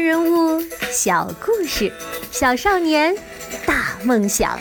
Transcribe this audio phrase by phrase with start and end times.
[0.00, 0.58] 人物
[0.90, 1.92] 小故事，
[2.32, 3.14] 小少年
[3.66, 4.58] 大梦想。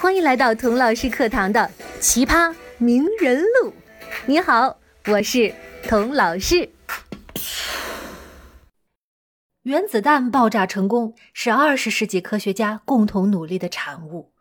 [0.00, 3.70] 欢迎来到童老师课堂的《奇葩名人录》。
[4.24, 4.78] 你好，
[5.08, 5.54] 我是
[5.86, 6.70] 童老师。
[9.62, 14.32] 原子弹爆炸成功是二十世纪科学家共同努力的产物，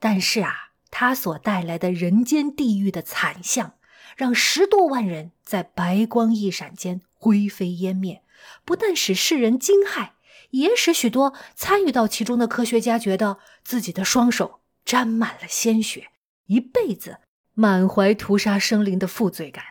[0.00, 3.74] 但是啊，它所带来的人间地狱的惨象，
[4.16, 8.22] 让十多万人在白光一闪间灰飞烟灭。
[8.64, 10.10] 不但使世人惊骇，
[10.50, 16.08] 也使许多参与到其中的科学家觉得自己的双手沾满了鲜血，
[16.46, 17.18] 一辈子
[17.54, 19.64] 满怀屠杀生灵的负罪感。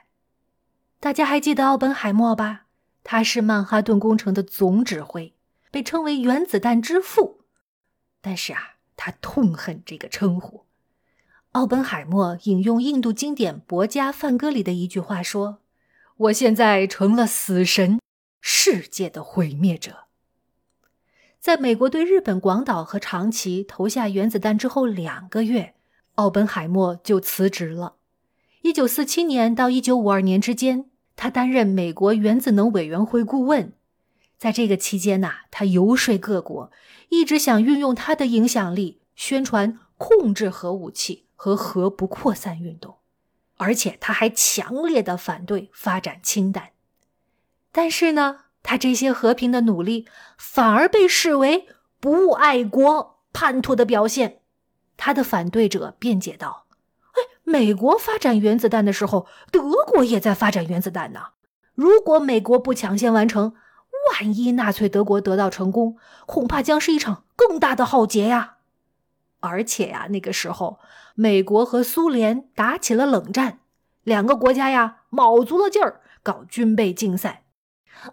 [1.00, 2.68] 大家还记得奥本海默吧？
[3.04, 5.34] 他是曼哈顿工程的总指挥，
[5.70, 7.42] 被称为“原子弹之父”。
[8.22, 10.66] 但是啊，他痛恨这个称呼。
[11.52, 15.60] 奥本海默引用印度经典《博家梵歌》里的一句话说
[16.16, 18.00] ：“我现在成了死神。”
[18.46, 20.04] 世界的毁灭者。
[21.40, 25.76] 在美国对日本广岛和长崎投下原子弹之后两个月，
[26.16, 27.96] 奥本海默就辞职了。
[28.64, 33.72] 一九四七年到一九五二年之间，他担任美国原子能委员会顾问。
[34.38, 36.70] 在这个期间呐，他游说各国，
[37.08, 42.98] 一直想运用他的影响力宣传控制核武器和核不扩散运动，
[43.56, 46.72] 而且他还强烈的反对发展氢弹。
[47.72, 51.68] 但是呢，他这些和平的努力反而被视为
[52.00, 54.40] 不爱国叛徒的表现。
[54.96, 56.66] 他的反对者辩解道
[57.14, 61.20] ：“哎，美国发展原子弹的时候，德国也在发展原子弹呢。
[61.76, 63.54] 如果美国不抢先完成，
[64.12, 68.58] 万一纳粹德国得到成功，恐怕将是一场更大的浩劫呀。
[69.40, 70.80] 而且呀，那个时候
[71.16, 73.60] 美国和苏联打起了冷战，
[74.04, 77.43] 两个国家呀卯足了劲儿搞军备竞赛。”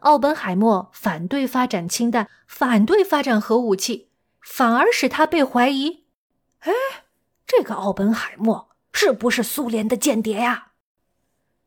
[0.01, 4.09] 奥本海默反对发展氢弹，反对发展核武器，
[4.41, 6.05] 反而使他被怀疑。
[6.61, 6.73] 哎，
[7.47, 10.69] 这个奥本海默是不是苏联的间谍呀？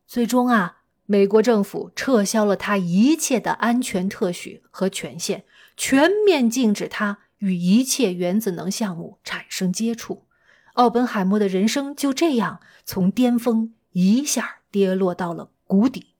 [0.06, 5.44] 最终啊，美国政府撤销了他一切的安全特许和权限，
[5.76, 10.26] 全面禁止他与一切原子能项目产生接触。
[10.74, 16.13] 奥本海默的人生就这样从巅峰一下跌落到了谷底。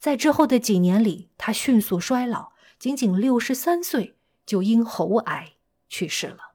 [0.00, 4.16] 在之后的几年里，他迅速衰老，仅仅六十三岁
[4.46, 5.52] 就因喉癌
[5.90, 6.54] 去世了。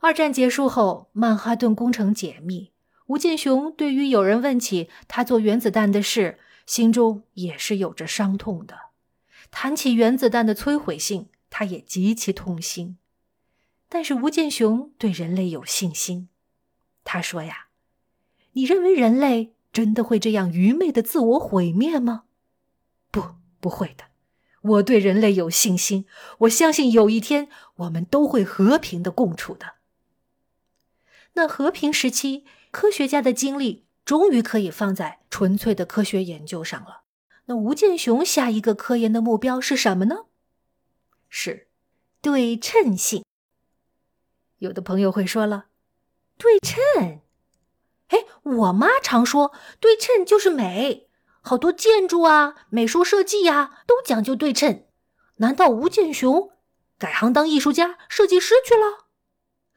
[0.00, 2.72] 二战结束后，曼哈顿工程解密，
[3.06, 8.76] 吴健雄对于有人问起他做原子弹的事，心中也是有着伤痛的。
[9.52, 12.98] 谈起原子弹的摧毁性，他也极其痛心。
[13.88, 16.28] 但是吴健雄对人类有信心，
[17.04, 17.68] 他说：“呀，
[18.54, 22.24] 你认为人类？”真的会这样愚昧的自我毁灭吗？
[23.10, 24.04] 不，不会的。
[24.62, 26.06] 我对人类有信心，
[26.38, 29.74] 我相信有一天我们都会和平的共处的。
[31.32, 37.02] 那和平时期，科学家的精力终于可以放在纯粹的科学研究上了。
[37.46, 40.26] 那吴健雄下一个科研的目标是什么呢？
[41.28, 41.66] 是
[42.22, 43.24] 对称性。
[44.58, 45.66] 有的朋友会说了，
[46.38, 47.23] 对称。
[48.08, 51.08] 哎，我妈常说对称就是美，
[51.40, 54.84] 好多建筑啊、美术设计呀都讲究对称。
[55.38, 56.50] 难道吴建雄
[56.98, 59.06] 改行当艺术家、设计师去了？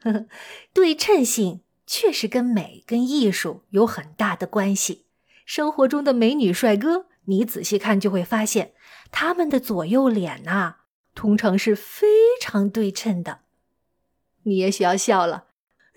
[0.00, 0.26] 呵呵，
[0.72, 5.06] 对称性确实跟美、跟艺术有很大的关系。
[5.44, 8.74] 生活中的美女帅哥，你仔细看就会发现，
[9.10, 10.76] 他们的左右脸呐，
[11.14, 12.06] 通常是非
[12.40, 13.40] 常对称的。
[14.44, 15.46] 你也许要笑了，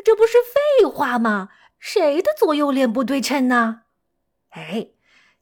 [0.03, 1.49] 这不是废话吗？
[1.81, 3.81] 谁的左右脸不对称呢？
[4.49, 4.89] 哎，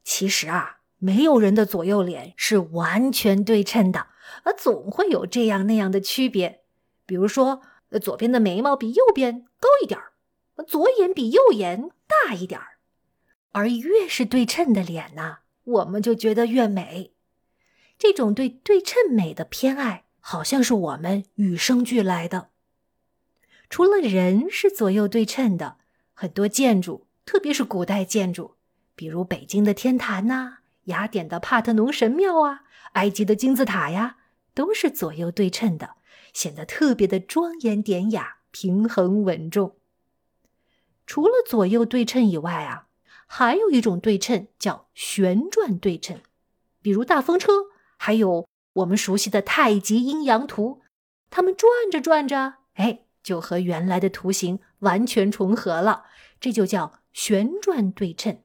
[0.05, 4.07] 其实啊，没有人的左右脸是完全对称的，
[4.43, 6.61] 而总会有这样那样的区别。
[7.05, 7.61] 比如说，
[8.01, 10.13] 左边的眉毛比右边高一点儿，
[10.63, 12.77] 左眼比右眼大一点儿。
[13.51, 17.11] 而越是对称的脸呢，我们就觉得越美。
[17.97, 22.47] 这种对对称美的偏爱，好像是我们与生俱来的。
[23.69, 25.75] 除了人是左右对称的。
[26.21, 28.55] 很多建筑，特别是古代建筑，
[28.93, 34.17] 比如北京的天坛呐，雅典的帕特农神庙啊，埃及的金字塔呀，
[34.53, 35.91] 都是左右对称的，
[36.33, 39.77] 显得特别的庄严典雅、平衡稳重。
[41.07, 42.87] 除了左右对称以外啊，
[43.25, 46.19] 还有一种对称叫旋转对称，
[46.81, 50.81] 比如大风车，还有我们熟悉的太极阴阳图，
[51.29, 53.05] 它们转着转着，哎。
[53.21, 56.05] 就和原来的图形完全重合了，
[56.39, 58.41] 这就叫旋转对称。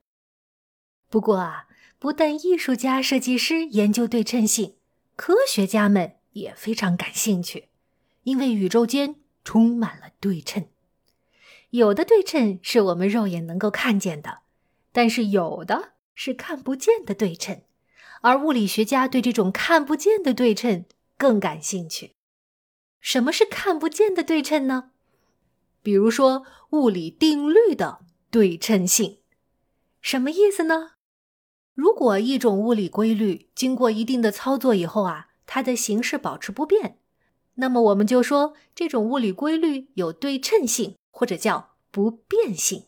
[1.08, 1.66] 不过啊，
[1.98, 4.76] 不但艺术家、设计师研究对称性，
[5.16, 7.68] 科学家们也非常感兴趣，
[8.24, 10.66] 因为宇宙间充满了对称。
[11.70, 14.40] 有的对称是我们肉眼能够看见的，
[14.92, 17.62] 但是有的是看不见的对称，
[18.22, 20.84] 而物理学家对这种看不见的对称
[21.16, 22.12] 更感兴趣。
[23.00, 24.92] 什么是看不见的对称呢？
[25.84, 28.00] 比如说物理定律的
[28.30, 29.18] 对称性，
[30.00, 30.92] 什么意思呢？
[31.74, 36.98] 如果一种物理规律经过一定的操作以后啊，它的形式保持不变，
[37.56, 42.86] 那么我们就说这种物理规律有对称性，或者叫不变性。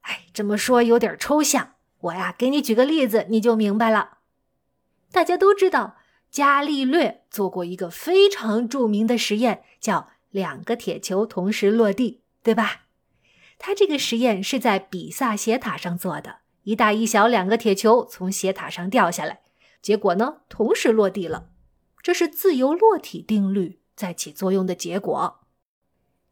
[0.00, 4.20] 哎，这么说有点抽象，我呀给你举个例子，你就明白了。
[5.12, 5.96] 大家都知道，
[6.30, 12.82] 伽利略做过一个非常著名的实验，叫两个铁球同时落地，对吧？
[13.58, 16.40] 他这个实验是在比萨斜塔上做的。
[16.64, 19.40] 一大一小两个铁球从斜塔上掉下来，
[19.80, 21.48] 结果呢，同时落地了。
[22.02, 25.40] 这是自由落体定律在起作用的结果。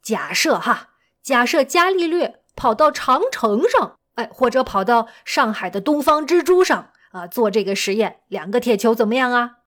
[0.03, 0.91] 假设哈，
[1.23, 9.61] 假设伽利略跑到长城上，哎，或者跑到上海的东方之珠上啊，做这个实验，两个铁球怎么样啊？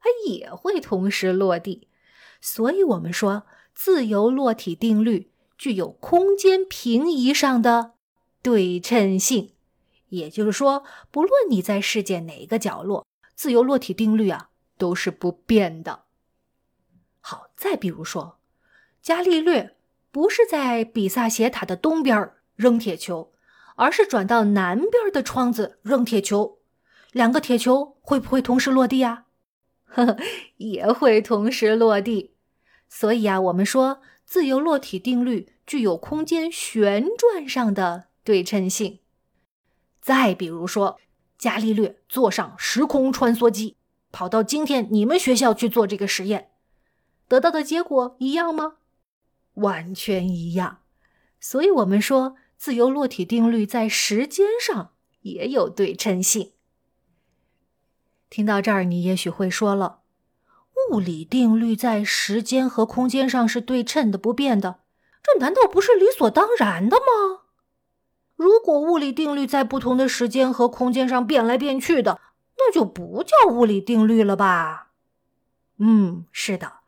[0.00, 1.86] 它也会同时落地。
[2.40, 7.94] 所以，我们说自由落体定律具有空间平移上的
[8.42, 9.52] 对称性。
[10.10, 13.04] 也就是说，不论你在世界哪个角落，
[13.34, 16.04] 自由落体定律啊都是不变的。
[17.20, 18.38] 好，再比如说，
[19.02, 19.74] 伽利略
[20.12, 23.32] 不是在比萨斜塔的东边扔铁球，
[23.74, 26.58] 而是转到南边的窗子扔铁球，
[27.10, 29.24] 两个铁球会不会同时落地啊？
[29.86, 30.16] 呵呵，
[30.58, 32.33] 也会同时落地。
[32.96, 39.00] 所以啊，我们说自由落体定律具有空间旋转上的对称性。
[40.00, 41.00] 再比如说，
[41.36, 43.76] 伽利略坐上时空穿梭机，
[44.12, 46.52] 跑到今天你们学校去做这个实验，
[47.26, 48.74] 得到的结果一样吗？
[49.54, 50.82] 完全一样。
[51.40, 54.92] 所以，我们说自由落体定律在时间上
[55.22, 56.52] 也有对称性。
[58.30, 60.02] 听到这儿，你也许会说了，
[60.90, 64.80] 物理定律在时间和空间上是对称的、不变的，
[65.22, 67.42] 这难道不是理所当然的吗？
[68.36, 72.20] 如果物理定律在不同的时间和空间上变来变去的，
[72.58, 74.88] 那就不叫物理定律了吧？
[75.78, 76.80] 嗯，是的。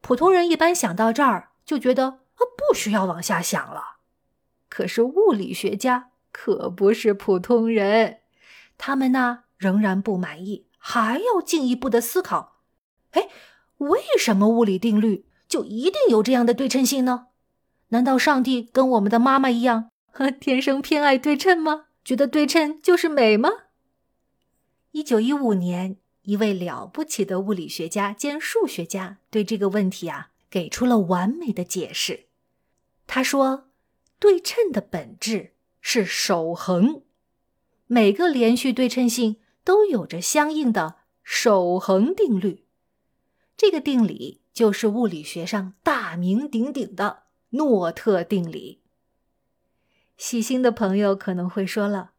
[0.00, 3.96] 普通人一般想到这儿就觉得啊，不需要往下想了。
[4.68, 8.18] 可是物理学家可不是普通人，
[8.76, 12.55] 他们呢仍然不满意，还要进一步的思考。
[13.16, 13.28] 哎，
[13.78, 17.28] 为什么物理定律就一定有这样的对称性呢？
[17.88, 19.90] 难道上帝跟我们的妈妈一样？
[20.38, 21.86] 天生偏爱对称吗？
[22.04, 23.50] 觉得对称就是美吗？
[24.92, 32.26] 一九一五年，一位了不起的物理学家兼数学家对这个问题啊，给出了完美的解释。
[33.06, 33.68] 他说
[34.18, 37.02] ：“对称的本质是守恒，
[37.86, 42.65] 每个连续对称性都有着相应的守恒定律。
[43.56, 48.82] 这个定理就是物理学上大名鼎鼎的诺特定理。”
[50.16, 52.12] 细心的朋友可能会说了：“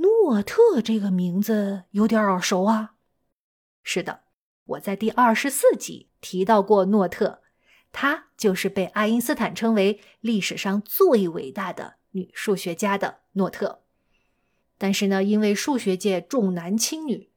[0.00, 2.94] 诺特这个名字有点耳熟啊。”
[3.82, 4.22] 是的，
[4.64, 7.42] 我在第二十四集提到过诺特，
[7.92, 13.82] 她就是被爱因斯坦称为历史上最伟大的女数学家的诺特。
[14.78, 17.30] 但是呢，因为数学界重男轻女，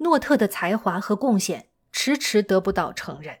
[0.00, 3.38] 诺特的才华和贡献迟迟得不到承认。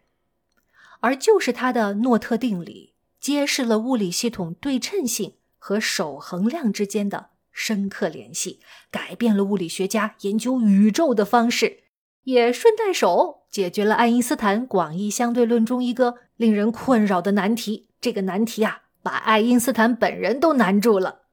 [1.00, 5.34] 而就是他的诺特定理，揭示了物理系统对称性。
[5.62, 11.82] 和守恒量之间的深刻联系，改变了物理学家研究宇宙的方式，
[12.24, 17.90] 也顺带手解决了爱因斯坦广义相对论中一个令人困扰的难题。
[18.00, 21.26] 这个难题啊，把爱因斯坦本人都难住了。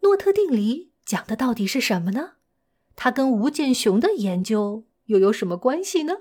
[0.00, 2.32] 诺特定理讲的到底是什么呢？
[2.96, 6.18] 他跟吴健雄的研究又有什么关系呢？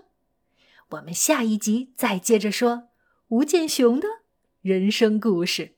[0.90, 2.90] 我们下一集再接着说
[3.28, 4.08] 吴健雄的
[4.62, 5.76] 人生故事。